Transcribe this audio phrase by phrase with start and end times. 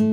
[0.00, 0.06] En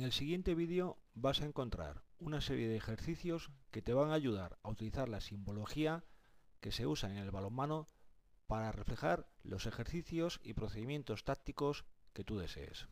[0.00, 4.58] el siguiente vídeo vas a encontrar una serie de ejercicios que te van a ayudar
[4.64, 6.02] a utilizar la simbología
[6.60, 7.88] que se usa en el balonmano
[8.48, 12.88] para reflejar los ejercicios y procedimientos tácticos que tú desees.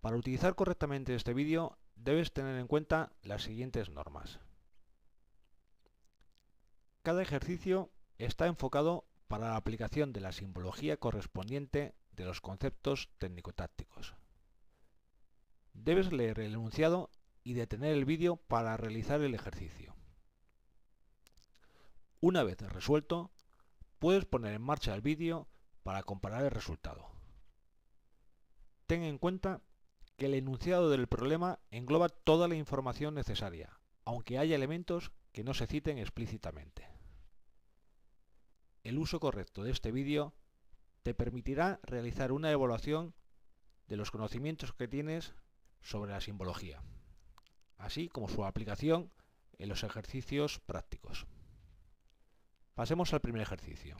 [0.00, 4.40] Para utilizar correctamente este vídeo debes tener en cuenta las siguientes normas.
[7.02, 14.14] Cada ejercicio está enfocado para la aplicación de la simbología correspondiente de los conceptos técnico-tácticos.
[15.72, 17.10] Debes leer el enunciado
[17.44, 19.94] y detener el vídeo para realizar el ejercicio.
[22.20, 23.30] Una vez resuelto,
[23.98, 25.48] puedes poner en marcha el vídeo
[25.82, 27.06] para comparar el resultado.
[28.86, 29.62] Ten en cuenta
[30.20, 33.70] que el enunciado del problema engloba toda la información necesaria,
[34.04, 36.86] aunque haya elementos que no se citen explícitamente.
[38.84, 40.34] El uso correcto de este vídeo
[41.02, 43.14] te permitirá realizar una evaluación
[43.88, 45.32] de los conocimientos que tienes
[45.80, 46.82] sobre la simbología,
[47.78, 49.10] así como su aplicación
[49.56, 51.26] en los ejercicios prácticos.
[52.74, 53.96] Pasemos al primer ejercicio.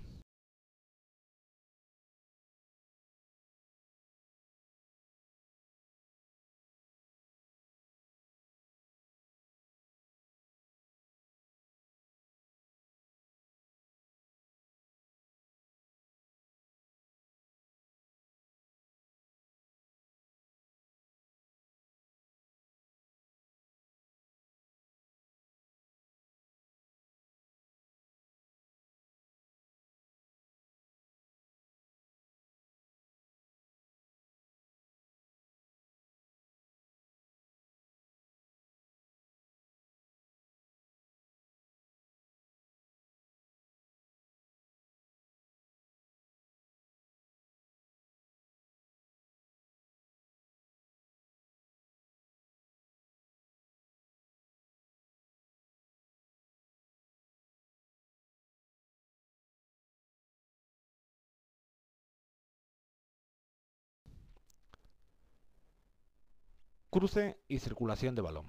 [66.91, 68.47] Cruce y circulación de balón.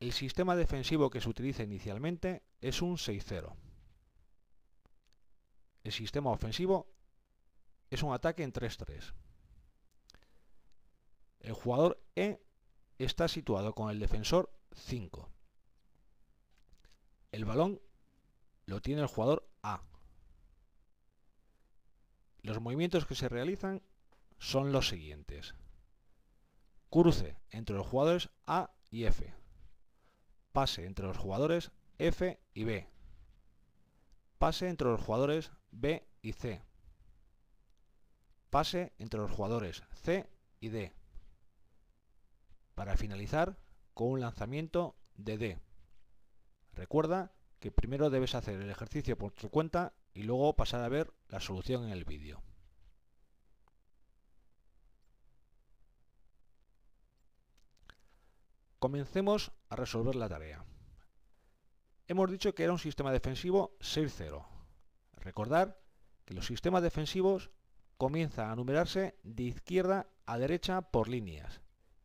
[0.00, 3.54] El sistema defensivo que se utiliza inicialmente es un 6-0.
[5.84, 6.90] El sistema ofensivo
[7.90, 9.12] es un ataque en 3-3.
[11.40, 12.40] El jugador E
[12.98, 15.28] está situado con el defensor 5.
[17.32, 17.80] El balón
[18.66, 19.82] lo tiene el jugador A.
[22.42, 23.82] Los movimientos que se realizan
[24.38, 25.54] son los siguientes.
[26.92, 29.34] Cruce entre los jugadores A y F.
[30.52, 32.86] Pase entre los jugadores F y B.
[34.36, 36.60] Pase entre los jugadores B y C.
[38.50, 40.28] Pase entre los jugadores C
[40.60, 40.92] y D.
[42.74, 43.56] Para finalizar
[43.94, 45.58] con un lanzamiento de D.
[46.74, 51.14] Recuerda que primero debes hacer el ejercicio por tu cuenta y luego pasar a ver
[51.28, 52.42] la solución en el vídeo.
[58.82, 60.64] Comencemos a resolver la tarea.
[62.08, 64.44] Hemos dicho que era un sistema defensivo 6-0.
[65.18, 65.80] Recordar
[66.24, 67.52] que los sistemas defensivos
[67.96, 71.60] comienzan a numerarse de izquierda a derecha por líneas,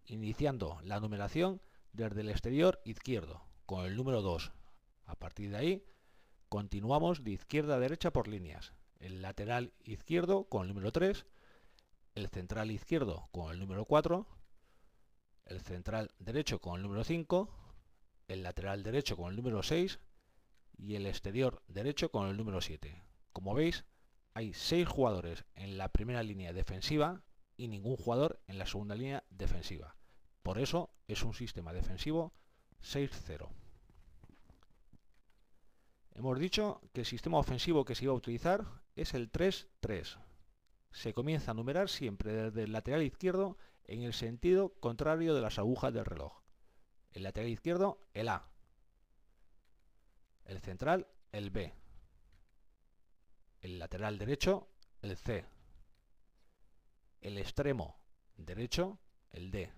[0.06, 4.52] iniciando la numeración desde el exterior izquierdo, con el número 2.
[5.06, 5.86] A partir de ahí,
[6.48, 8.74] continuamos de izquierda a derecha por líneas.
[9.00, 11.26] El lateral izquierdo con el número 3,
[12.14, 14.28] el central izquierdo con el número 4,
[15.50, 17.50] el central derecho con el número 5,
[18.28, 20.00] el lateral derecho con el número 6
[20.78, 23.04] y el exterior derecho con el número 7.
[23.34, 23.86] Como veis,
[24.34, 27.24] hay 6 jugadores en la primera línea defensiva
[27.56, 29.96] y ningún jugador en la segunda línea defensiva.
[30.44, 32.34] Por eso es un sistema defensivo
[32.82, 33.50] 6-0.
[36.16, 38.66] Hemos dicho que el sistema ofensivo que se iba a utilizar
[38.96, 40.18] es el 3-3.
[40.92, 45.58] Se comienza a numerar siempre desde el lateral izquierdo en el sentido contrario de las
[45.60, 46.34] agujas del reloj.
[47.12, 48.50] El lateral izquierdo, el A.
[50.46, 51.74] El central, el B.
[53.62, 54.70] El lateral derecho,
[55.02, 55.46] el C.
[57.22, 58.00] El extremo
[58.36, 59.00] derecho,
[59.32, 59.72] el D.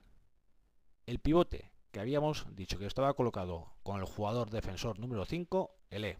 [1.05, 6.05] El pivote que habíamos dicho que estaba colocado con el jugador defensor número 5, el
[6.05, 6.19] E.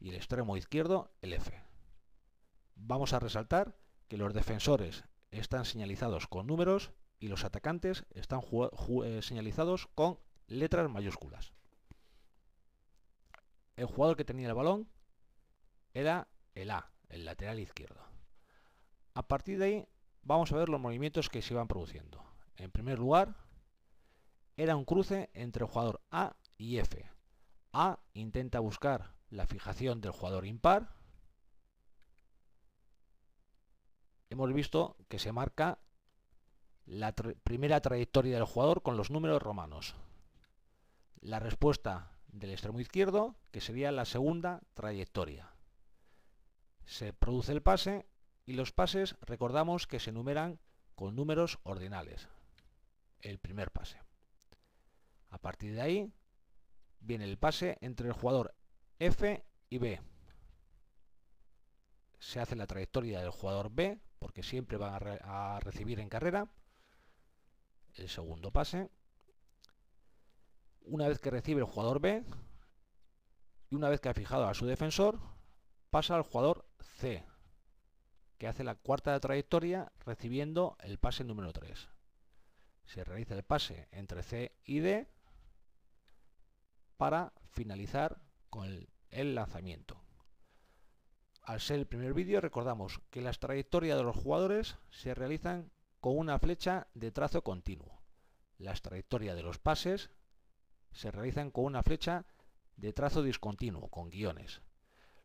[0.00, 1.62] Y el extremo izquierdo, el F.
[2.76, 3.76] Vamos a resaltar
[4.08, 5.04] que los defensores
[5.38, 8.40] están señalizados con números y los atacantes están
[9.04, 11.52] eh, señalizados con letras mayúsculas.
[13.76, 14.88] El jugador que tenía el balón
[15.92, 18.00] era el A, el lateral izquierdo.
[19.14, 19.88] A partir de ahí
[20.22, 22.24] vamos a ver los movimientos que se iban produciendo.
[22.56, 23.36] En primer lugar,
[24.56, 27.10] era un cruce entre el jugador A y F.
[27.72, 30.94] A intenta buscar la fijación del jugador impar.
[34.34, 35.78] Hemos visto que se marca
[36.86, 39.94] la primera trayectoria del jugador con los números romanos.
[41.20, 45.54] La respuesta del extremo izquierdo, que sería la segunda trayectoria.
[46.84, 48.08] Se produce el pase
[48.44, 50.58] y los pases recordamos que se numeran
[50.96, 52.26] con números ordinales.
[53.20, 54.00] El primer pase.
[55.30, 56.12] A partir de ahí
[56.98, 58.52] viene el pase entre el jugador
[58.98, 60.00] F y B.
[62.18, 66.48] Se hace la trayectoria del jugador B, porque siempre van a, recibir en carrera.
[67.92, 68.88] El segundo pase.
[70.80, 72.24] Una vez que recibe el jugador B,
[73.68, 75.20] y una vez que ha fijado a su defensor,
[75.90, 77.22] pasa al jugador C,
[78.38, 81.90] que hace la cuarta trayectoria recibiendo el pase número 3.
[82.86, 85.06] Se realiza el pase entre C y D
[86.96, 90.00] para finalizar con el, lanzamiento.
[91.44, 95.70] Al ser el primer vídeo recordamos que las trayectorias de los jugadores se realizan
[96.00, 98.00] con una flecha de trazo continuo.
[98.56, 100.10] Las trayectorias de los pases
[100.92, 102.24] se realizan con una flecha
[102.76, 104.62] de trazo discontinuo, con guiones.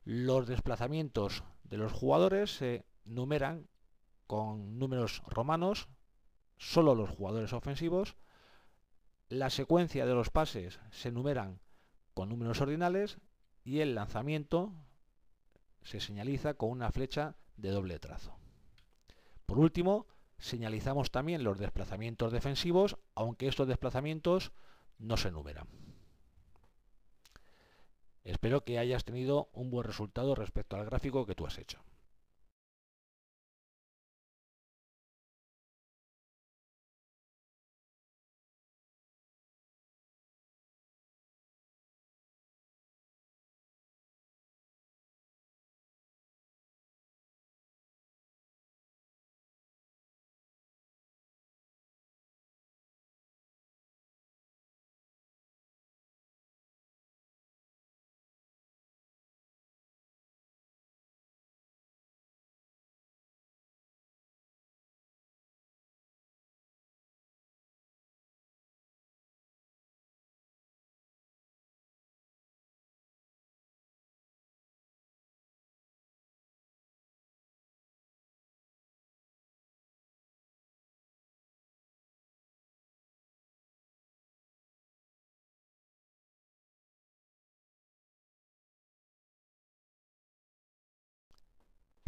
[0.04, 3.70] Los desplazamientos de los jugadores se numeran
[4.28, 5.88] con números romanos,
[6.58, 8.18] solo los jugadores ofensivos.
[9.30, 11.62] La secuencia de los pases se numeran
[12.14, 13.20] con números ordinales
[13.64, 14.74] y el lanzamiento
[15.84, 18.38] se señaliza con una flecha de doble trazo.
[19.46, 24.52] Por último, señalizamos también los desplazamientos defensivos, aunque estos desplazamientos
[24.98, 25.68] no se numeran.
[28.24, 31.80] Espero que hayas tenido un buen resultado respecto al gráfico que tú has hecho.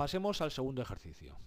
[0.01, 1.38] Pasemos al segundo ejercicio.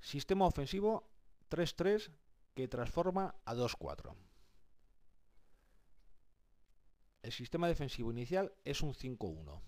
[0.00, 1.06] Sistema ofensivo
[1.50, 2.10] 3-3
[2.54, 4.16] que transforma a 2-4.
[7.20, 9.60] El sistema defensivo inicial es un 5-1.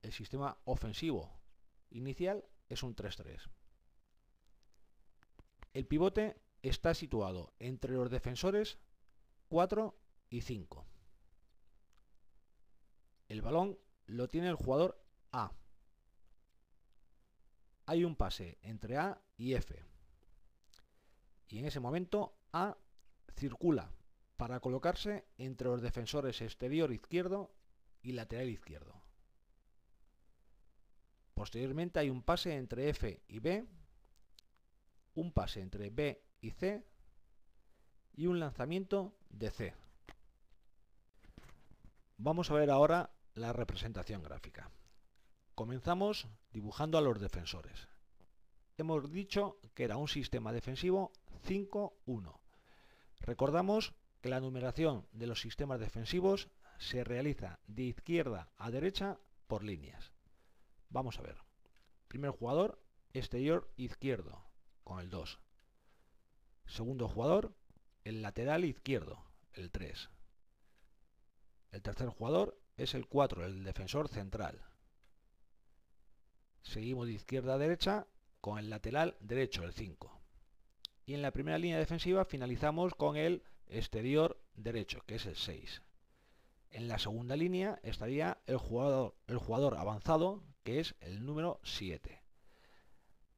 [0.00, 1.42] El sistema ofensivo
[1.90, 3.38] inicial es un 3-3.
[5.74, 8.78] El pivote está situado entre los defensores
[9.50, 9.94] 4
[10.30, 10.86] y 5.
[13.28, 15.52] El balón lo tiene el jugador A
[17.86, 19.82] hay un pase entre A y F.
[21.48, 22.76] Y en ese momento A
[23.36, 23.92] circula
[24.36, 27.54] para colocarse entre los defensores exterior izquierdo
[28.02, 29.00] y lateral izquierdo.
[31.34, 33.66] Posteriormente hay un pase entre F y B,
[35.14, 36.84] un pase entre B y C
[38.14, 39.74] y un lanzamiento de C.
[42.18, 44.70] Vamos a ver ahora la representación gráfica.
[45.56, 47.88] Comenzamos dibujando a los defensores.
[48.76, 51.12] Hemos dicho que era un sistema defensivo
[51.48, 52.38] 5-1.
[53.20, 59.64] Recordamos que la numeración de los sistemas defensivos se realiza de izquierda a derecha por
[59.64, 60.12] líneas.
[60.90, 61.38] Vamos a ver.
[62.06, 62.78] Primer jugador,
[63.14, 64.44] exterior izquierdo,
[64.84, 65.40] con el 2.
[66.66, 67.54] Segundo jugador,
[68.04, 70.10] el lateral izquierdo, el 3.
[71.72, 74.60] El tercer jugador es el 4, el defensor central.
[76.66, 78.08] Seguimos de izquierda a derecha
[78.40, 80.20] con el lateral derecho, el 5.
[81.06, 85.82] Y en la primera línea defensiva finalizamos con el exterior derecho, que es el 6.
[86.70, 92.20] En la segunda línea estaría el jugador, el jugador avanzado, que es el número 7.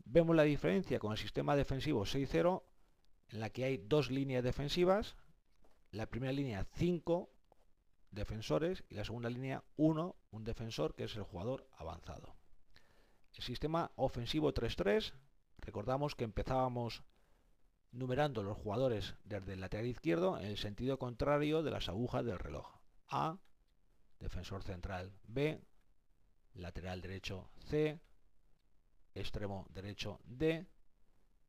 [0.07, 2.63] Vemos la diferencia con el sistema defensivo 6-0,
[3.29, 5.17] en la que hay dos líneas defensivas.
[5.91, 7.31] La primera línea 5
[8.11, 12.38] defensores y la segunda línea 1, un defensor que es el jugador avanzado.
[13.39, 15.13] El sistema ofensivo 3-3,
[15.59, 17.05] recordamos que empezábamos
[17.93, 22.41] numerando los jugadores desde el lateral izquierdo en el sentido contrario de las agujas del
[22.41, 22.67] reloj.
[23.07, 23.39] A,
[24.19, 25.13] defensor central.
[25.29, 25.63] B,
[26.55, 27.49] lateral derecho.
[27.69, 28.01] C,
[29.15, 30.19] extremo derecho.
[30.25, 30.67] D,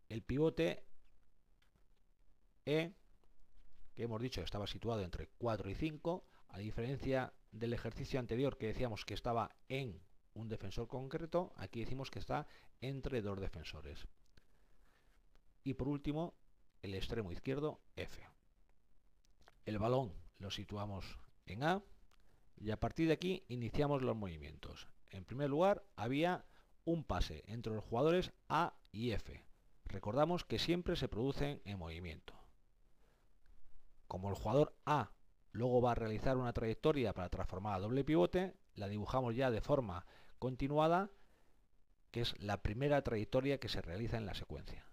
[0.10, 0.86] el pivote.
[2.68, 2.94] E,
[3.96, 8.60] que hemos dicho que estaba situado entre 4 y 5, a diferencia del ejercicio anterior
[8.60, 10.00] que decíamos que estaba en
[10.34, 12.48] un defensor concreto, aquí decimos que está
[12.82, 14.08] entre dos defensores.
[15.64, 16.34] Y por último,
[16.82, 18.26] el extremo izquierdo F.
[19.66, 21.84] El balón lo situamos en A
[22.56, 24.88] y a partir de aquí iniciamos los movimientos.
[25.10, 26.46] En primer lugar, había
[26.86, 29.44] un pase entre los jugadores A y F.
[29.86, 32.34] Recordamos que siempre se producen en movimiento.
[34.08, 35.12] Como el jugador A
[35.52, 39.62] luego va a realizar una trayectoria para transformar a doble pivote, la dibujamos ya de
[39.62, 40.06] forma
[40.40, 41.12] continuada,
[42.12, 44.86] que es la primera trayectoria que se realiza en la secuencia.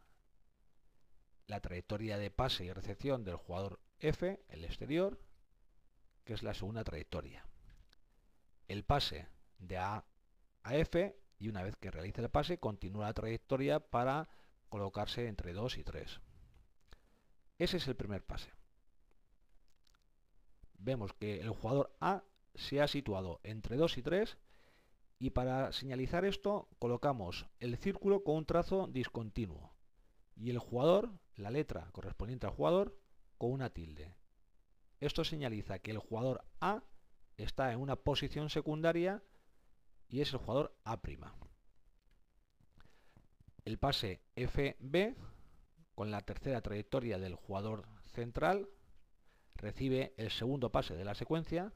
[1.47, 5.21] La trayectoria de pase y recepción del jugador F, el exterior,
[6.25, 7.47] que es la segunda trayectoria.
[8.69, 9.29] El pase
[9.59, 10.05] de A
[10.65, 14.29] a F y una vez que realice el pase continúa la trayectoria para
[14.69, 16.21] colocarse entre 2 y 3.
[17.59, 18.53] Ese es el primer pase.
[20.79, 22.25] Vemos que el jugador A
[22.57, 24.39] se ha situado entre 2 y 3
[25.19, 29.75] y para señalizar esto colocamos el círculo con un trazo discontinuo
[30.37, 32.99] y el jugador, la letra correspondiente al jugador,
[33.39, 34.15] con una tilde.
[35.01, 36.83] Esto señaliza que el jugador A
[37.37, 39.23] está en una posición secundaria
[40.09, 41.01] y es el jugador A'.
[43.65, 45.17] El pase FB,
[45.95, 48.69] con la tercera trayectoria del jugador central,
[49.55, 51.73] recibe el segundo pase de la secuencia.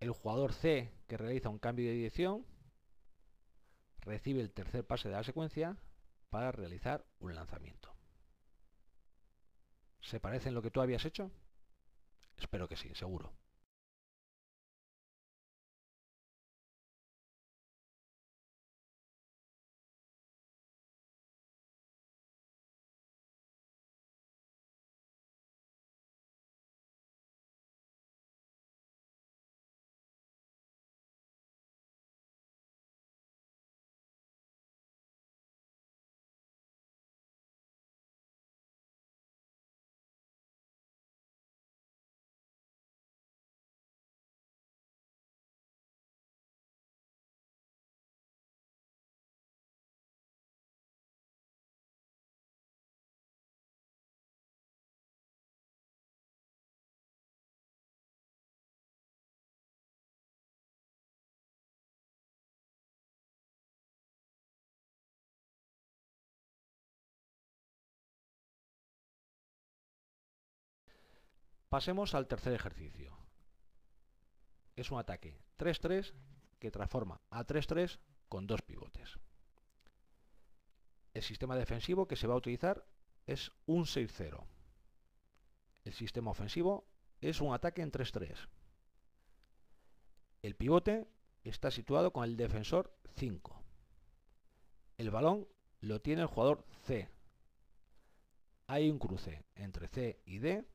[0.00, 2.46] El jugador C, que realiza un cambio de dirección,
[4.00, 5.76] recibe el tercer pase de la secuencia
[6.30, 7.92] para realizar un lanzamiento.
[10.00, 11.30] ¿Se parece en lo que tú habías hecho?
[12.36, 13.32] Espero que sí, seguro.
[71.68, 73.14] Pasemos al tercer ejercicio.
[74.74, 76.14] Es un ataque 3-3
[76.58, 77.98] que transforma a 3-3
[78.28, 79.18] con dos pivotes.
[81.12, 82.86] El sistema defensivo que se va a utilizar
[83.26, 84.46] es un 6-0.
[85.84, 86.86] El sistema ofensivo
[87.20, 88.48] es un ataque en 3-3.
[90.40, 91.06] El pivote
[91.44, 93.62] está situado con el defensor 5.
[94.96, 95.46] El balón
[95.80, 97.10] lo tiene el jugador C.
[98.68, 100.66] Hay un cruce entre C y D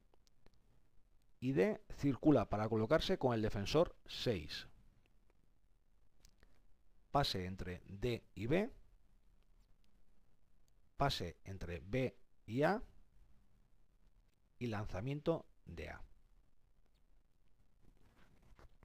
[1.43, 4.65] y D circula para colocarse con el defensor 6.
[7.12, 8.71] Pase entre D y B.
[10.95, 12.81] Pase entre B y A.
[14.57, 16.01] Y lanzamiento de A.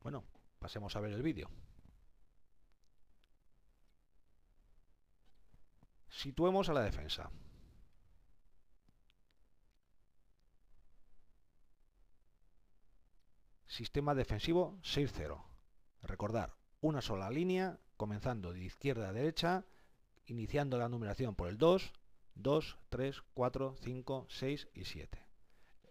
[0.03, 0.25] Bueno,
[0.59, 1.49] pasemos a ver el vídeo.
[6.09, 7.31] Situemos a la defensa.
[13.79, 15.41] Sistema defensivo 6-0.
[16.03, 19.67] Recordar, una sola línea, comenzando de izquierda a derecha,
[20.27, 21.93] iniciando la numeración por el 2,
[22.35, 25.25] 2, 3, 4, 5, 6 y 7.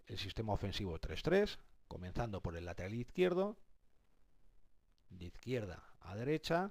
[0.06, 3.56] El sistema ofensivo 3-3, comenzando por el lateral izquierdo,
[5.10, 6.70] de izquierda a derecha,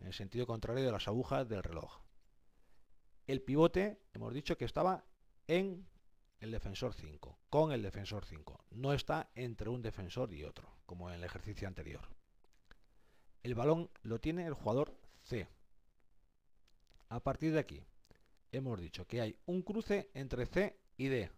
[0.00, 2.00] en el sentido contrario de las agujas del reloj.
[3.28, 5.04] el pivote, hemos dicho que estaba
[5.46, 5.86] en
[6.44, 8.66] el defensor 5, con el defensor 5.
[8.72, 12.02] No está entre un defensor y otro, como en el ejercicio anterior.
[13.42, 15.48] El balón lo tiene el jugador C.
[17.08, 17.82] A partir de aquí,
[18.52, 21.30] hemos dicho que hay un cruce entre C y D.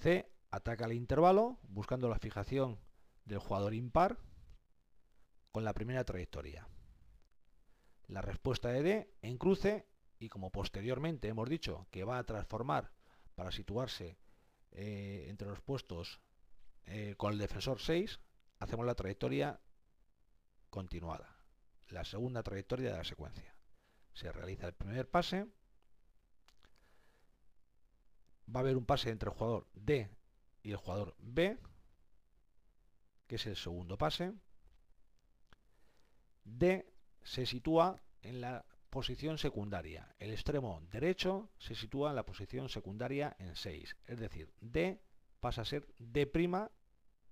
[0.00, 2.80] C ataca el intervalo buscando la fijación
[3.24, 4.18] del jugador impar
[5.52, 6.66] con la primera trayectoria.
[8.08, 9.86] La respuesta de D en cruce
[10.18, 12.90] y como posteriormente hemos dicho que va a transformar
[13.40, 14.18] para situarse
[14.72, 16.20] eh, entre los puestos
[16.84, 18.20] eh, con el defensor 6,
[18.58, 19.58] hacemos la trayectoria
[20.68, 21.38] continuada,
[21.88, 23.56] la segunda trayectoria de la secuencia.
[24.12, 25.46] Se realiza el primer pase,
[28.54, 30.10] va a haber un pase entre el jugador D
[30.62, 31.58] y el jugador B,
[33.26, 34.34] que es el segundo pase.
[36.44, 36.92] D
[37.22, 40.14] se sitúa en la posición secundaria.
[40.18, 43.96] El extremo derecho se sitúa en la posición secundaria en 6.
[44.06, 45.00] Es decir, D
[45.38, 46.30] pasa a ser D'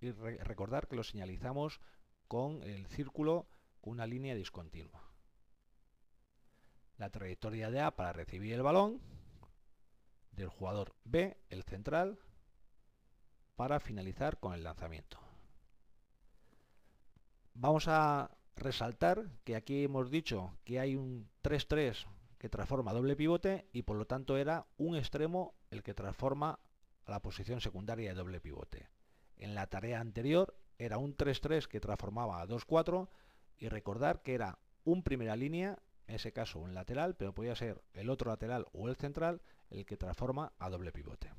[0.01, 1.81] y recordar que lo señalizamos
[2.29, 3.49] con el círculo
[3.81, 5.03] con una línea discontinua.
[6.97, 9.01] La trayectoria de A para recibir el balón
[10.33, 12.19] del jugador B, el central,
[13.57, 15.19] para finalizar con el lanzamiento.
[17.55, 22.07] Vamos a resaltar que aquí hemos dicho que hay un 3-3
[22.39, 26.59] que transforma doble pivote y por lo tanto era un extremo el que transforma
[27.05, 28.89] a la posición secundaria de doble pivote.
[29.37, 33.09] En la tarea anterior era un 3-3 que transformaba a 2-4
[33.59, 37.83] y recordar que era un primera línea, en ese caso un lateral, pero podía ser
[37.93, 41.31] el otro lateral o el central el que transforma a doble pivote.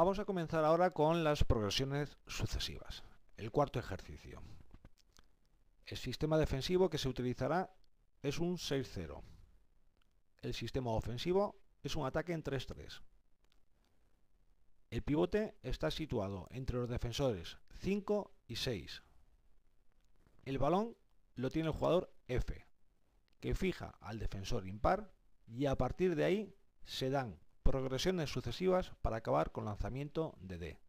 [0.00, 3.04] Vamos a comenzar ahora con las progresiones sucesivas.
[3.36, 4.40] El cuarto ejercicio.
[5.84, 7.70] El sistema defensivo que se utilizará
[8.22, 9.22] es un 6-0.
[10.40, 13.02] El sistema ofensivo es un ataque en 3-3.
[14.88, 19.02] El pivote está situado entre los defensores 5 y 6.
[20.46, 20.96] El balón
[21.34, 22.66] lo tiene el jugador F,
[23.38, 25.12] que fija al defensor impar
[25.46, 30.80] y a partir de ahí se dan progresiones sucesivas para acabar con lanzamiento de D.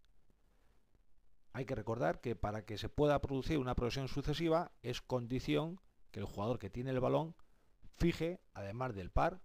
[1.53, 5.79] Hay que recordar que para que se pueda producir una progresión sucesiva es condición
[6.11, 7.35] que el jugador que tiene el balón
[7.97, 9.41] fije, además del par,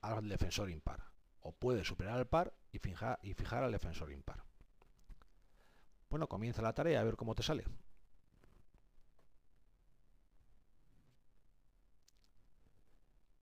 [0.00, 1.10] al defensor impar.
[1.40, 4.44] O puede superar al par y fijar, y fijar al defensor impar.
[6.10, 7.64] Bueno, comienza la tarea a ver cómo te sale.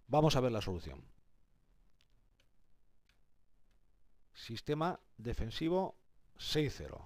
[0.06, 1.04] Vamos a ver la solución.
[4.40, 5.98] Sistema defensivo
[6.38, 6.98] 6-0.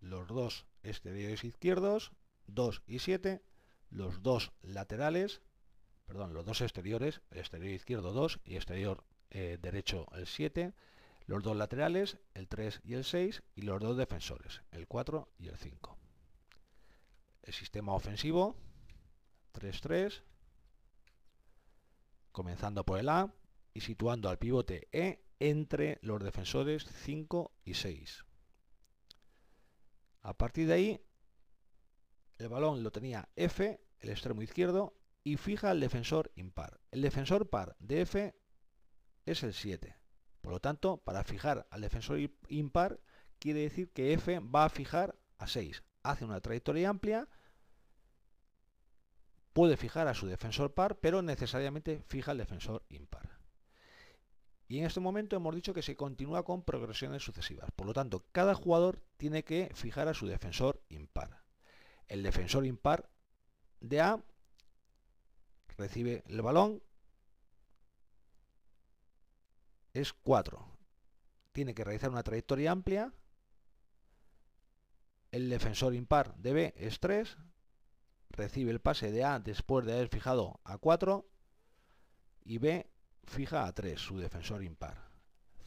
[0.00, 2.12] Los dos exteriores izquierdos,
[2.46, 3.42] 2 y 7.
[3.90, 5.42] Los dos laterales,
[6.06, 10.72] perdón, los dos exteriores, exterior izquierdo 2 y exterior eh, derecho el 7.
[11.26, 13.42] Los dos laterales, el 3 y el 6.
[13.54, 15.98] Y los dos defensores, el 4 y el 5.
[17.42, 18.56] El sistema ofensivo
[19.52, 20.22] 3-3.
[22.32, 23.30] Comenzando por el A
[23.74, 28.24] y situando al pivote E entre los defensores 5 y 6.
[30.20, 31.00] A partir de ahí,
[32.38, 36.80] el balón lo tenía F, el extremo izquierdo, y fija al defensor impar.
[36.92, 38.36] El defensor par de F
[39.26, 39.96] es el 7.
[40.40, 43.00] Por lo tanto, para fijar al defensor impar,
[43.40, 45.82] quiere decir que F va a fijar a 6.
[46.04, 47.28] Hace una trayectoria amplia,
[49.52, 53.31] puede fijar a su defensor par, pero necesariamente fija al defensor impar.
[54.72, 57.70] Y en este momento hemos dicho que se continúa con progresiones sucesivas.
[57.72, 61.42] Por lo tanto, cada jugador tiene que fijar a su defensor impar.
[62.08, 63.10] El defensor impar
[63.82, 64.24] de A
[65.76, 66.82] recibe el balón,
[69.92, 70.66] es 4.
[71.52, 73.12] Tiene que realizar una trayectoria amplia.
[75.32, 77.36] El defensor impar de B es 3.
[78.30, 81.28] Recibe el pase de A después de haber fijado a 4.
[82.46, 82.91] Y B
[83.24, 85.08] fija a 3, su defensor impar.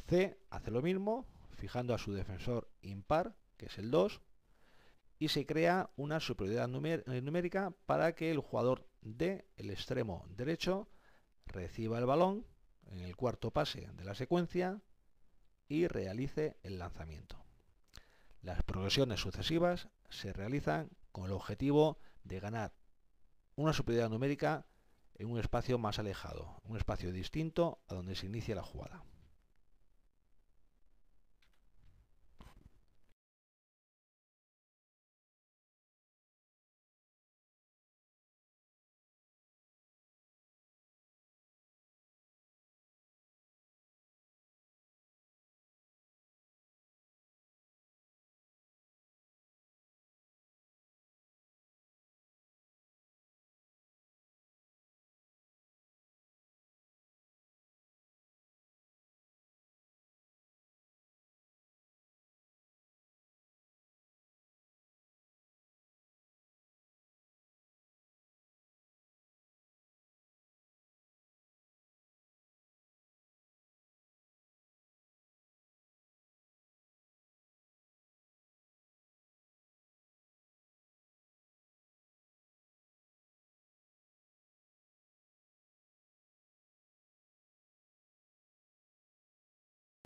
[0.08, 4.22] C hace lo mismo, fijando a su defensor impar, que es el 2,
[5.20, 10.89] y se crea una superioridad eh, numérica para que el jugador D, el extremo derecho,
[11.46, 12.46] reciba el balón
[12.88, 14.82] en el cuarto pase de la secuencia
[15.68, 17.44] y realice el lanzamiento.
[18.41, 22.74] Las progresiones sucesivas se realizan con el objetivo de ganar
[23.56, 24.65] una superioridad numérica
[25.15, 29.04] en un espacio más alejado, un espacio distinto a donde se inicia la jugada.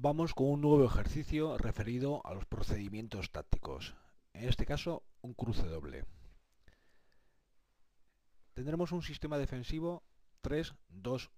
[0.01, 3.95] Vamos con un nuevo ejercicio referido a los procedimientos tácticos.
[4.31, 6.05] En este caso, un cruce doble.
[8.53, 10.01] Tendremos un sistema defensivo
[10.41, 11.29] 3-2-1.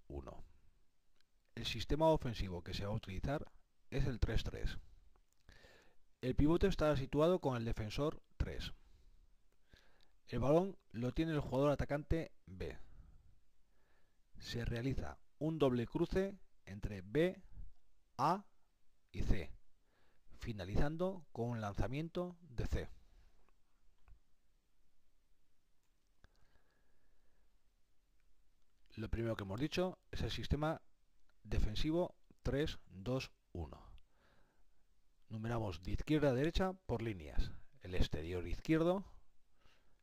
[1.56, 3.52] El sistema ofensivo que se va a utilizar
[3.90, 4.78] es el 3-3.
[6.22, 8.74] El pivote está situado con el defensor 3.
[10.28, 12.78] El balón lo tiene el jugador atacante B.
[14.38, 17.42] Se realiza un doble cruce entre B,
[18.20, 18.46] A
[19.12, 19.52] y C,
[20.40, 22.90] finalizando con un lanzamiento de C.
[28.96, 30.82] Lo primero que hemos dicho es el sistema
[31.44, 33.30] defensivo 3-2-1.
[35.30, 37.52] Numeramos de izquierda a derecha por líneas.
[37.84, 39.06] El exterior izquierdo,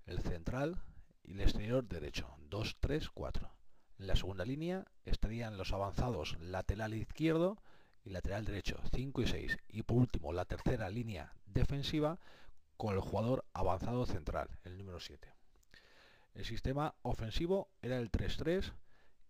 [0.06, 0.82] el central
[1.22, 2.34] y el exterior derecho.
[2.48, 3.50] 2, 3, 4.
[3.98, 7.58] En la segunda línea estarían los avanzados lateral izquierdo
[8.10, 12.18] lateral derecho 5 y 6 y por último la tercera línea defensiva
[12.76, 15.32] con el jugador avanzado central, el número 7.
[16.34, 18.72] El sistema ofensivo era el 3-3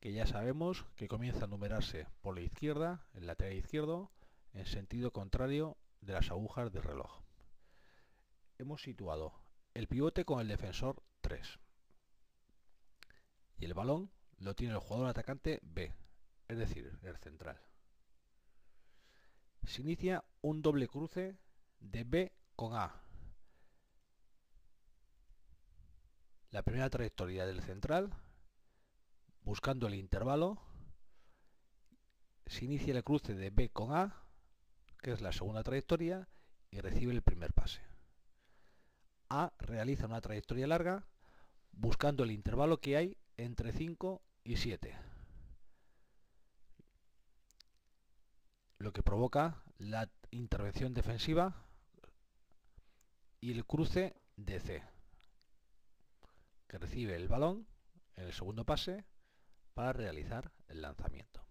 [0.01, 4.13] que ya sabemos que comienza a numerarse por la izquierda, el lateral izquierdo,
[4.53, 7.23] en sentido contrario de las agujas del reloj.
[8.59, 9.33] Hemos situado
[9.75, 11.59] el pivote con el defensor 3
[13.59, 15.93] y el balón lo tiene el jugador atacante B,
[16.49, 17.68] es decir, el central
[19.65, 21.39] se inicia un doble cruce
[21.81, 23.03] de B con A.
[26.51, 28.15] La primera trayectoria del central,
[29.43, 30.59] buscando el intervalo,
[32.47, 34.25] se inicia el cruce de B con A,
[35.03, 36.29] que es la segunda trayectoria,
[36.71, 37.83] y recibe el primer pase.
[39.29, 41.07] A realiza una trayectoria larga,
[41.73, 45.08] buscando el intervalo que hay entre 5 y 7.
[48.89, 51.55] Lo que provoca la intervención defensiva
[53.39, 54.83] y el cruce de C,
[56.67, 57.67] que recibe el balón
[58.17, 59.05] en el segundo pase
[59.75, 61.48] para realizar el lanzamiento.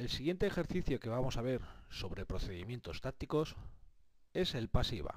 [0.00, 1.60] El siguiente ejercicio que vamos a ver
[1.90, 3.54] sobre procedimientos tácticos
[4.32, 5.14] es el pasiva.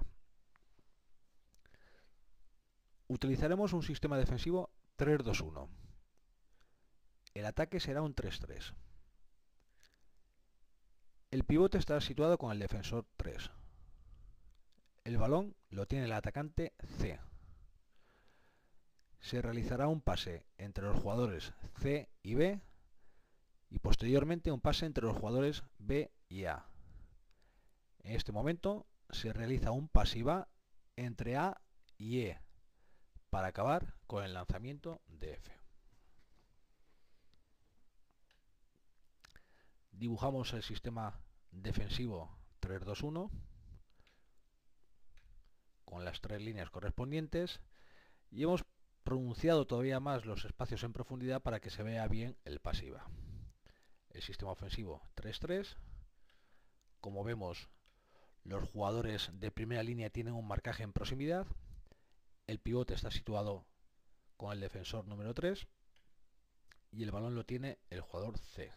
[3.08, 5.70] Utilizaremos un sistema defensivo 3-2-1.
[7.34, 8.74] El ataque será un 3-3.
[11.32, 13.52] El pivote estará situado con el defensor 3.
[15.06, 17.22] El balón lo tiene el atacante C.
[19.22, 22.60] Se realizará un pase entre los jugadores C y B
[23.74, 26.68] y posteriormente un pase entre los jugadores B y A.
[28.04, 30.48] En este momento se realiza un pasiva
[30.96, 31.60] entre A
[31.98, 32.40] y E
[33.32, 35.60] para acabar con el lanzamiento de F.
[39.92, 43.32] Dibujamos el sistema defensivo 3-2-1
[45.84, 47.60] con las tres líneas correspondientes
[48.30, 48.66] y hemos
[49.04, 53.10] pronunciado todavía más los espacios en profundidad para que se vea bien el pasiva.
[54.14, 55.76] El sistema ofensivo 3-3.
[57.02, 57.70] Como vemos,
[58.44, 61.48] los jugadores de primera línea tienen un marcaje en proximidad.
[62.48, 63.66] El pivote está situado
[64.38, 65.68] con el defensor número 3
[66.92, 68.72] y el balón lo tiene el jugador C.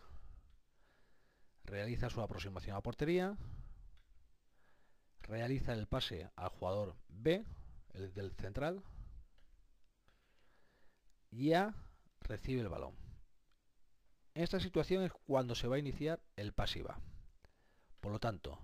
[1.65, 3.37] Realiza su aproximación a portería.
[5.23, 7.45] Realiza el pase al jugador B,
[7.93, 8.83] el del central.
[11.31, 11.75] Y A
[12.21, 13.06] recibe el balón.
[14.37, 17.01] En esta situación es cuando se va a iniciar el pasiva.
[18.01, 18.59] Por lo tanto,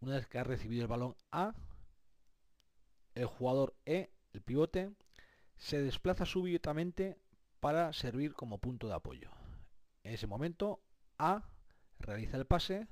[0.00, 1.52] una vez que ha recibido el balón A,
[3.14, 4.94] el jugador E, el pivote,
[5.58, 7.18] se desplaza súbitamente
[7.60, 9.30] para servir como punto de apoyo.
[10.04, 10.80] En ese momento,
[11.18, 11.50] A
[11.98, 12.88] realiza el pase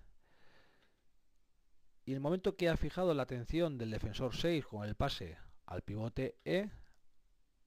[2.05, 5.39] y en el momento que ha fijado la atención del defensor 6 con el pase
[5.65, 6.69] al pivote E,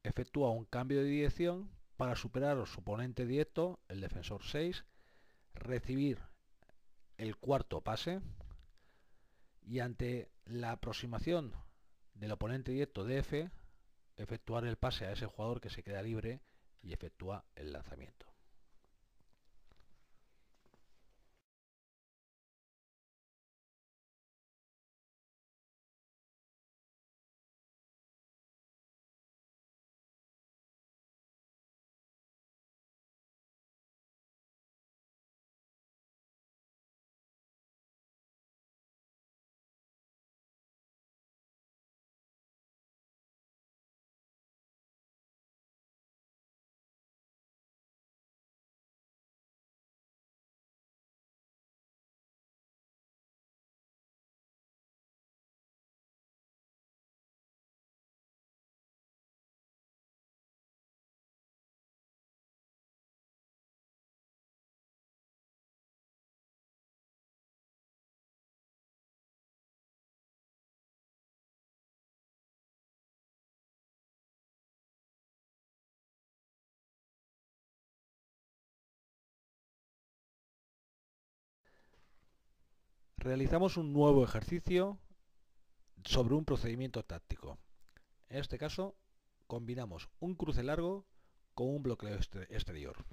[0.03, 4.85] efectúa un cambio de dirección para superar a su oponente directo, el defensor 6,
[5.53, 6.19] recibir
[7.17, 8.21] el cuarto pase
[9.61, 11.53] y ante la aproximación
[12.13, 13.51] del oponente directo de F,
[14.17, 16.41] efectuar el pase a ese jugador que se queda libre
[16.81, 18.24] y efectúa el lanzamiento.
[83.25, 84.99] Realizamos un nuevo ejercicio
[86.03, 87.57] sobre un procedimiento táctico.
[88.29, 88.95] En este caso,
[89.47, 91.07] combinamos un cruce largo
[91.55, 93.03] con un bloqueo exterior.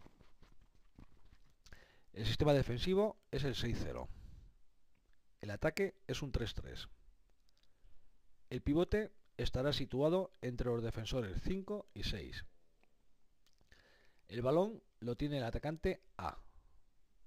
[2.12, 4.06] El sistema defensivo es el 6-0.
[5.40, 6.88] El ataque es un 3-3.
[8.50, 12.44] El pivote estará situado entre los defensores 5 y 6.
[14.28, 16.36] El balón lo tiene el atacante A,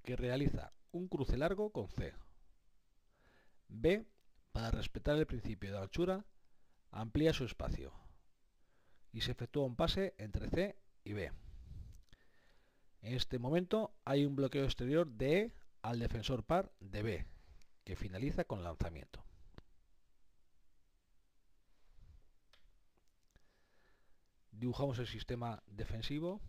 [0.04, 2.14] que realiza un cruce largo con C.
[3.68, 4.06] B,
[4.52, 6.26] para respetar el principio de anchura,
[6.92, 7.94] amplía su espacio
[9.12, 11.32] y se efectúa un pase entre C y B.
[13.02, 17.26] En este momento hay un bloqueo exterior de E al defensor par de B,
[17.84, 19.24] que finaliza con lanzamiento.
[24.52, 26.42] Dibujamos el sistema defensivo,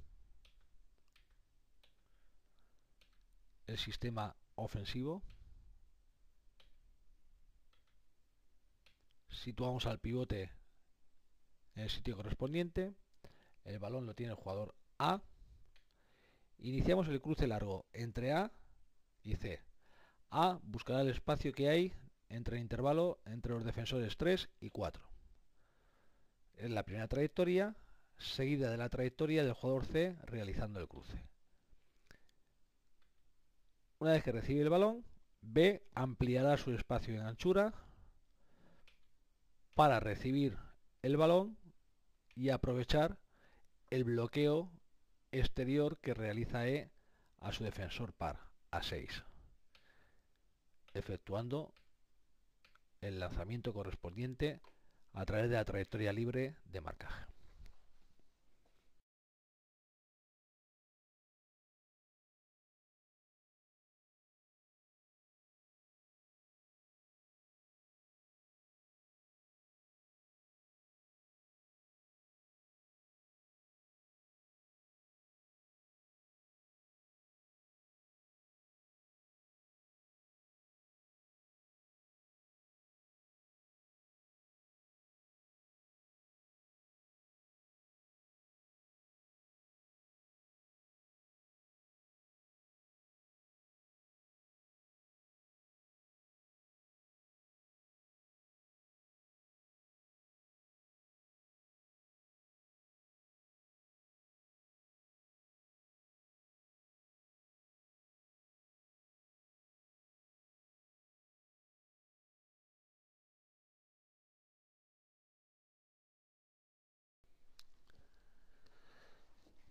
[3.66, 5.22] el sistema ofensivo,
[9.36, 10.50] situamos al pivote
[11.74, 12.94] en el sitio correspondiente,
[13.64, 15.22] el balón lo tiene el jugador A,
[16.58, 18.52] iniciamos el cruce largo entre A
[19.22, 19.60] y C.
[20.30, 21.92] A buscará el espacio que hay
[22.28, 25.02] entre el intervalo entre los defensores 3 y 4.
[26.54, 27.76] Es la primera trayectoria,
[28.18, 31.22] seguida de la trayectoria del jugador C realizando el cruce.
[33.98, 35.04] Una vez que recibe el balón,
[35.42, 37.85] B ampliará su espacio en anchura
[39.76, 40.56] para recibir
[41.02, 41.58] el balón
[42.34, 43.18] y aprovechar
[43.90, 44.72] el bloqueo
[45.32, 46.90] exterior que realiza E
[47.40, 49.22] a su defensor par, a 6,
[50.94, 51.74] efectuando
[53.02, 54.62] el lanzamiento correspondiente
[55.12, 57.35] a través de la trayectoria libre de marcaje.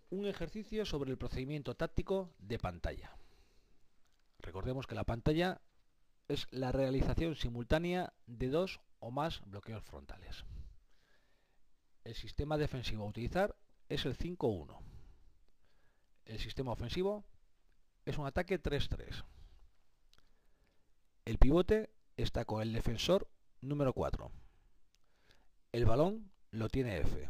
[0.10, 3.15] Un ejercicio sobre el procedimiento táctico de pantalla.
[4.39, 5.62] Recordemos que la pantalla
[6.28, 10.46] es la realización simultánea de dos o más bloqueos frontales.
[12.04, 13.56] El sistema defensivo a utilizar
[13.89, 14.78] es el 5-1.
[16.26, 17.26] El sistema ofensivo
[18.06, 19.24] es un ataque 3-3.
[21.26, 23.28] El pivote está con el defensor
[23.62, 24.32] número 4.
[25.72, 27.30] El balón lo tiene F.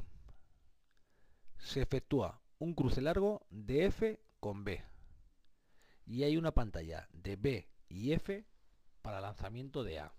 [1.58, 4.84] Se efectúa un cruce largo de F con B.
[6.06, 8.46] Y hay una pantalla de B y F
[9.02, 10.13] para lanzamiento de A.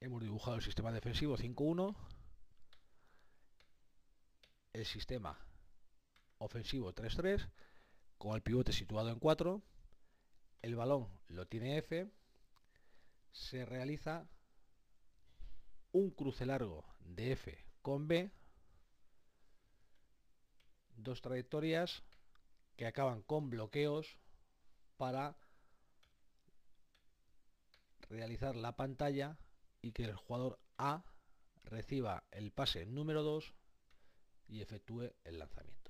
[0.00, 1.96] Hemos dibujado el sistema defensivo 5-1,
[4.72, 5.36] el sistema
[6.38, 7.50] ofensivo 3-3,
[8.16, 9.60] con el pivote situado en 4,
[10.66, 12.10] el balón lo tiene F,
[13.30, 14.28] se realiza
[15.92, 18.32] un cruce largo de F con B,
[20.96, 22.02] dos trayectorias
[22.74, 24.18] que acaban con bloqueos
[24.96, 25.36] para
[28.10, 29.38] realizar la pantalla
[29.82, 31.04] y que el jugador A
[31.62, 33.54] reciba el pase número 2
[34.48, 35.85] y efectúe el lanzamiento.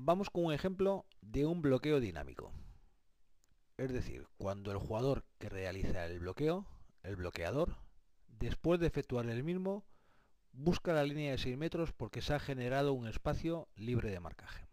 [0.00, 2.52] Vamos con un ejemplo de un bloqueo dinámico.
[3.76, 6.68] Es decir, cuando el jugador que realiza el bloqueo,
[7.02, 7.76] el bloqueador,
[8.28, 9.84] después de efectuar el mismo,
[10.52, 14.68] busca la línea de 6 metros porque se ha generado un espacio libre de marcaje.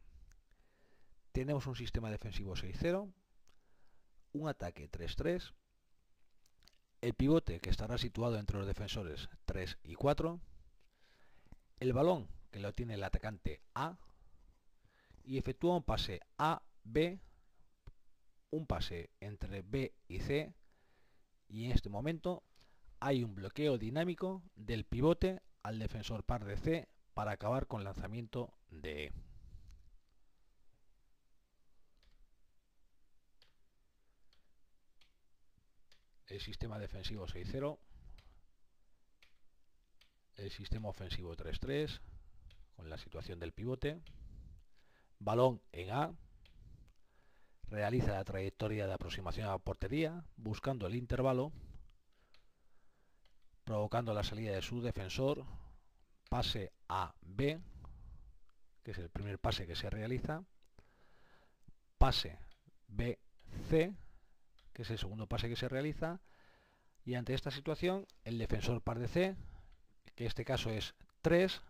[1.32, 3.12] Tenemos un sistema defensivo 6-0,
[4.34, 5.56] un ataque 3-3,
[7.02, 10.40] el pivote que estará situado entre los defensores 3 y 4,
[11.80, 13.98] el balón que lo tiene el atacante A,
[15.26, 17.20] y efectúa un pase A-B,
[18.52, 20.54] un pase entre B y C,
[21.48, 22.44] y en este momento
[23.00, 28.54] hay un bloqueo dinámico del pivote al defensor par de C para acabar con lanzamiento
[28.70, 29.14] de E.
[36.28, 37.78] El sistema defensivo 6-0,
[40.38, 42.02] el sistema ofensivo 3-3,
[42.76, 44.02] con la situación del pivote
[45.20, 46.14] balón en A,
[47.70, 51.52] realiza la trayectoria de aproximación a la portería, buscando el intervalo,
[53.64, 55.46] provocando la salida de su defensor,
[56.30, 57.60] pase a B,
[58.84, 60.44] que es el primer pase que se realiza,
[61.98, 62.38] pase
[62.88, 63.20] B,
[63.70, 63.94] C,
[64.74, 66.20] que es el segundo pase que se realiza,
[67.08, 69.36] Y ante esta situación, el defensor par de C,
[70.16, 71.62] que en este caso es 3,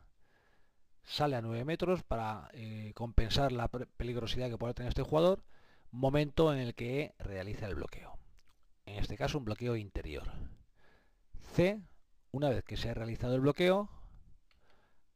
[1.05, 5.43] sale a 9 metros para eh, compensar la peligrosidad que puede tener este jugador,
[5.91, 8.17] momento en el que realiza el bloqueo.
[8.85, 10.31] En este caso un bloqueo interior.
[11.53, 11.81] C,
[12.31, 13.89] una vez que se ha realizado el bloqueo,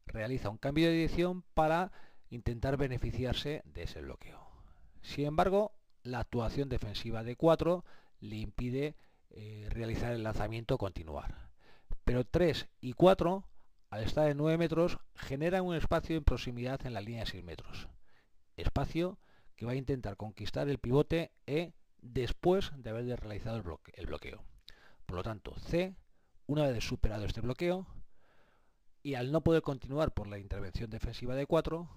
[0.05, 1.91] realiza un cambio de dirección para
[2.29, 4.47] intentar beneficiarse de ese bloqueo.
[5.01, 5.73] Sin embargo,
[6.03, 7.83] la actuación defensiva de 4
[8.21, 8.95] le impide
[9.31, 11.49] eh, realizar el lanzamiento continuar.
[12.03, 13.43] Pero 3 y 4
[13.89, 17.43] al estar en 9 metros, generan un espacio en proximidad en la línea de 6
[17.43, 17.87] metros.
[18.55, 19.17] Espacio
[19.55, 23.63] que va a intentar conquistar el pivote E después de haber realizado el,
[23.93, 24.43] el bloqueo.
[25.05, 25.95] Por lo tanto, C,
[26.45, 27.87] una vez superado este bloqueo,
[29.01, 31.89] y al no poder continuar por la intervención defensiva de 4,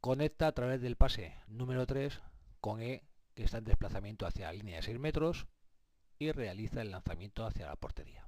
[0.00, 2.20] conecta a través del pase número 3
[2.60, 3.02] con E,
[3.34, 5.46] que está en desplazamiento hacia la línea de 6 metros,
[6.18, 8.26] y realiza el lanzamiento hacia la portería.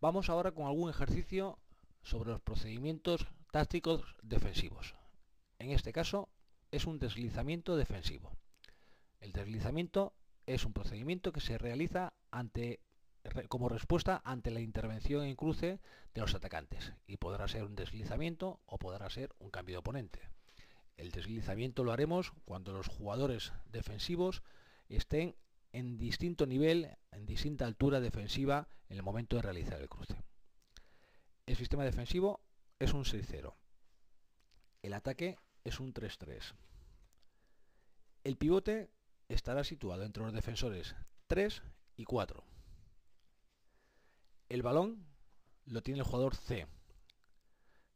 [0.00, 1.58] Vamos ahora con algún ejercicio
[2.02, 4.94] sobre los procedimientos tácticos defensivos.
[5.58, 6.30] En este caso
[6.70, 8.32] es un deslizamiento defensivo.
[9.20, 10.14] El deslizamiento
[10.46, 12.14] es un procedimiento que se realiza
[13.48, 15.80] como respuesta ante la intervención en cruce
[16.14, 20.20] de los atacantes y podrá ser un deslizamiento o podrá ser un cambio de oponente.
[20.96, 24.42] El deslizamiento lo haremos cuando los jugadores defensivos
[24.88, 25.36] estén
[25.72, 30.16] en distinto nivel, en distinta altura defensiva en el momento de realizar el cruce.
[31.46, 32.40] El sistema defensivo
[32.78, 33.54] es un 6-0.
[34.82, 36.54] El ataque es un 3-3.
[38.24, 38.90] El pivote
[39.28, 40.96] estará situado entre los defensores
[41.28, 41.62] 3
[41.96, 42.44] y 4.
[44.48, 45.06] El balón
[45.66, 46.66] lo tiene el jugador C.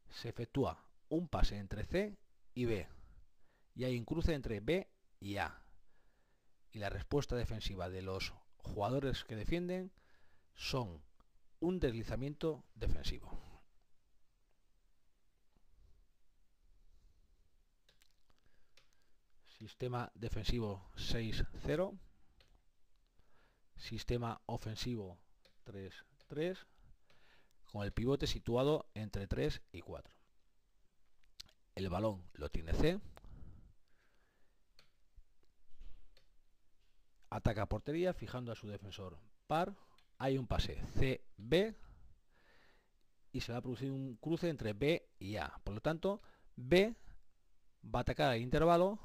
[0.09, 2.17] Se efectúa un pase entre C
[2.53, 2.87] y B.
[3.75, 4.87] Y hay un cruce entre B
[5.19, 5.64] y A
[6.75, 9.93] y la respuesta defensiva de los jugadores que defienden
[10.55, 11.01] son
[11.61, 13.31] un deslizamiento defensivo.
[19.57, 21.97] Sistema defensivo 6-0.
[23.77, 25.17] Sistema ofensivo
[25.65, 26.57] 3-3
[27.71, 30.13] con el pivote situado entre 3 y 4.
[31.75, 32.99] El balón lo tiene C.
[37.35, 39.17] ataca portería fijando a su defensor
[39.47, 39.75] par.
[40.17, 41.75] Hay un pase C-B
[43.31, 45.59] y se va a producir un cruce entre B y A.
[45.63, 46.21] Por lo tanto,
[46.55, 46.95] B
[47.83, 48.99] va a atacar al intervalo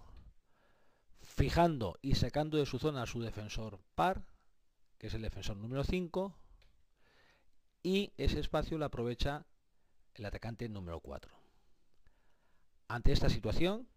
[1.21, 4.25] fijando y sacando de su zona a su defensor par,
[4.99, 6.35] que es el defensor número 5,
[7.83, 9.47] y ese espacio lo aprovecha
[10.15, 11.33] el atacante número 4.
[12.89, 13.89] Ante esta situación,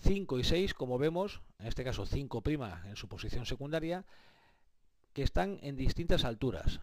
[0.00, 2.42] 5 y 6, como vemos, en este caso 5'
[2.86, 4.04] en su posición secundaria,
[5.12, 6.80] que están en distintas alturas.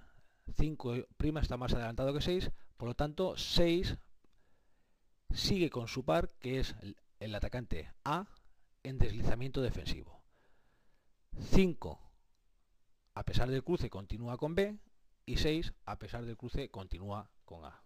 [0.57, 1.07] 5'
[1.41, 3.97] está más adelantado que 6, por lo tanto 6
[5.31, 6.75] sigue con su par, que es
[7.19, 8.27] el, atacante A,
[8.83, 10.23] en deslizamiento defensivo.
[11.51, 11.99] 5,
[13.13, 14.77] a pesar del cruce, continúa con B,
[15.25, 17.83] y 6, a pesar del cruce, continúa con A.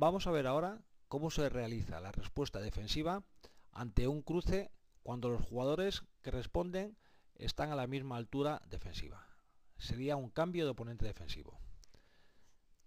[0.00, 3.24] Vamos a ver ahora cómo se realiza la respuesta defensiva
[3.72, 4.70] ante un cruce
[5.02, 6.96] cuando los jugadores que responden
[7.34, 9.26] están a la misma altura defensiva.
[9.76, 11.58] Sería un cambio de oponente defensivo.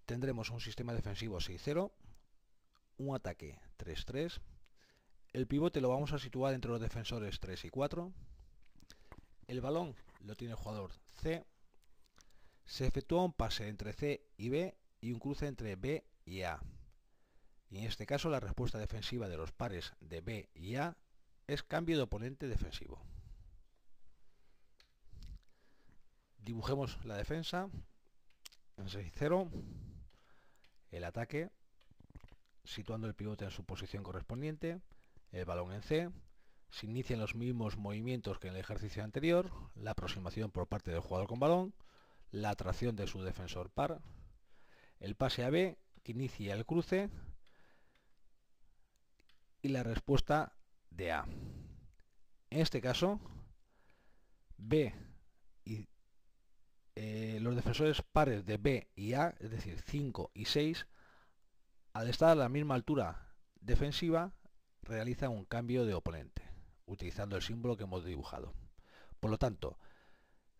[0.05, 1.91] Tendremos un sistema defensivo 6-0,
[2.99, 4.39] un ataque 3-3,
[5.33, 8.13] el pivote lo vamos a situar entre los defensores 3 y 4,
[9.47, 11.45] el balón lo tiene el jugador C,
[12.63, 16.61] se efectúa un pase entre C y B y un cruce entre B y A.
[17.71, 20.97] Y en este caso la respuesta defensiva de los pares de B y A
[21.47, 23.01] es cambio de oponente defensivo.
[26.37, 27.69] Dibujemos la defensa.
[28.77, 29.49] En 6-0,
[30.91, 31.49] el ataque,
[32.63, 34.81] situando el pivote en su posición correspondiente,
[35.31, 36.09] el balón en C,
[36.71, 41.01] se inician los mismos movimientos que en el ejercicio anterior, la aproximación por parte del
[41.01, 41.73] jugador con balón,
[42.31, 44.01] la atracción de su defensor par,
[44.99, 47.09] el pase a B, que inicia el cruce,
[49.61, 50.53] y la respuesta
[50.89, 51.25] de A.
[52.49, 53.19] En este caso,
[54.57, 54.93] B
[55.63, 55.87] y
[56.95, 60.87] eh, los defensores pares de B y A, es decir, 5 y 6,
[61.93, 64.33] al estar a la misma altura defensiva,
[64.81, 66.43] realizan un cambio de oponente,
[66.85, 68.53] utilizando el símbolo que hemos dibujado.
[69.19, 69.77] Por lo tanto,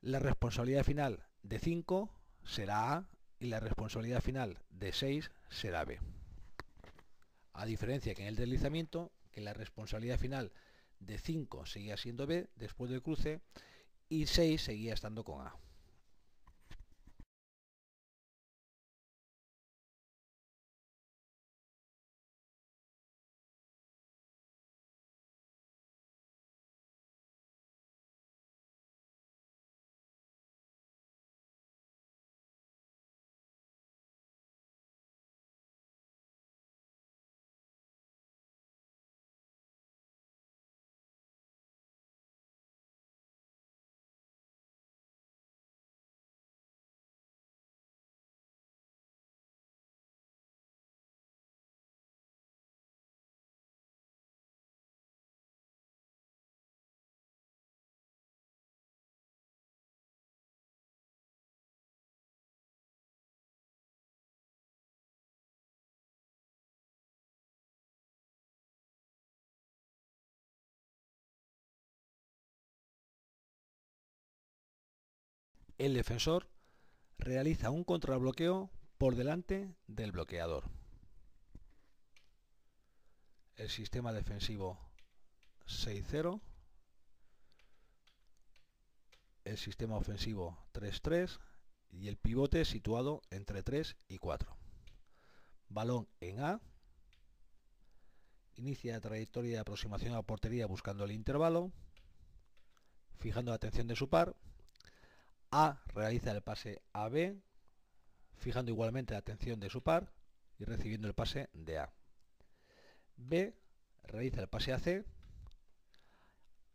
[0.02, 6.00] la responsabilidad final de 5 será A y la responsabilidad final de 6 será B.
[7.54, 10.52] A diferencia que en el deslizamiento, que la responsabilidad final
[11.00, 13.42] de 5 seguía siendo B después del cruce
[14.10, 15.56] y 6 seguía estando con A.
[75.86, 76.48] el defensor
[77.18, 78.70] realiza un contrabloqueo
[79.00, 80.66] por delante del bloqueador.
[83.56, 84.78] El sistema defensivo
[85.66, 86.40] 6-0,
[89.44, 91.40] el sistema ofensivo 3-3
[91.90, 94.56] y el pivote situado entre 3 y 4.
[95.70, 96.62] Balón en A,
[98.54, 101.72] inicia la trayectoria de aproximación a portería buscando el intervalo,
[103.18, 104.36] fijando la atención de su par,
[105.52, 107.40] a realiza el pase a B,
[108.38, 110.12] fijando igualmente la atención de su par
[110.58, 111.94] y recibiendo el pase de A.
[113.18, 113.56] B
[114.04, 115.06] realiza el pase a C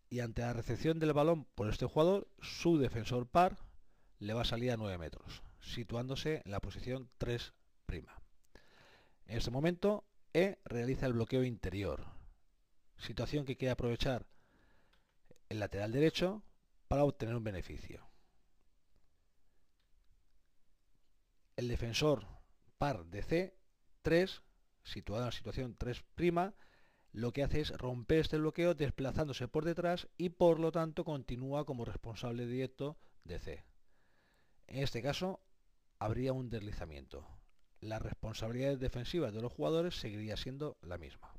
[0.09, 3.59] y ante la recepción del balón por este jugador, su defensor par
[4.19, 7.53] le va a salir a 9 metros, situándose en la posición 3'.
[7.89, 12.05] En este momento, E realiza el bloqueo interior,
[12.99, 14.27] situación que quiere aprovechar
[15.49, 16.43] el lateral derecho
[16.89, 18.07] para obtener un beneficio.
[21.57, 22.27] El defensor
[22.79, 23.25] par de
[24.03, 24.43] C3,
[24.85, 26.05] situado en la situación 3',
[27.13, 31.65] lo que hace es romper este bloqueo desplazándose por detrás y por lo tanto continúa
[31.65, 33.65] como responsable directo de C.
[34.67, 35.41] En este caso
[35.99, 37.27] habría un deslizamiento.
[37.81, 41.36] La responsabilidad defensiva de los jugadores seguiría siendo la misma.